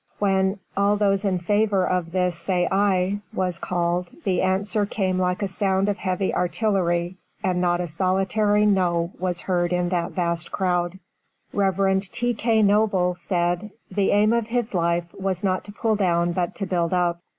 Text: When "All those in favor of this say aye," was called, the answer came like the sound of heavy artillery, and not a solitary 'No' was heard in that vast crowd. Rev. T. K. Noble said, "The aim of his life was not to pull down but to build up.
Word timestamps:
When 0.17 0.57
"All 0.75 0.97
those 0.97 1.23
in 1.23 1.37
favor 1.37 1.85
of 1.85 2.11
this 2.11 2.35
say 2.35 2.67
aye," 2.71 3.19
was 3.35 3.59
called, 3.59 4.09
the 4.23 4.41
answer 4.41 4.87
came 4.87 5.19
like 5.19 5.37
the 5.41 5.47
sound 5.47 5.89
of 5.89 5.99
heavy 5.99 6.33
artillery, 6.33 7.17
and 7.43 7.61
not 7.61 7.81
a 7.81 7.87
solitary 7.87 8.65
'No' 8.65 9.11
was 9.19 9.41
heard 9.41 9.71
in 9.71 9.89
that 9.89 10.13
vast 10.13 10.51
crowd. 10.51 10.97
Rev. 11.53 11.99
T. 12.11 12.33
K. 12.33 12.63
Noble 12.63 13.13
said, 13.13 13.69
"The 13.91 14.09
aim 14.09 14.33
of 14.33 14.47
his 14.47 14.73
life 14.73 15.05
was 15.13 15.43
not 15.43 15.63
to 15.65 15.71
pull 15.71 15.95
down 15.95 16.31
but 16.31 16.55
to 16.55 16.65
build 16.65 16.93
up. 16.93 17.19